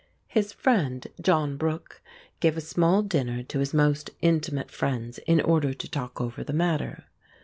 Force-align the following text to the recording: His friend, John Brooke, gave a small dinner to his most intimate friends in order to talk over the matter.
His 0.25 0.51
friend, 0.51 1.05
John 1.21 1.57
Brooke, 1.57 2.01
gave 2.39 2.57
a 2.57 2.61
small 2.61 3.03
dinner 3.03 3.43
to 3.43 3.59
his 3.59 3.71
most 3.71 4.09
intimate 4.19 4.71
friends 4.71 5.19
in 5.27 5.39
order 5.39 5.75
to 5.75 5.87
talk 5.87 6.19
over 6.19 6.43
the 6.43 6.53
matter. 6.53 7.03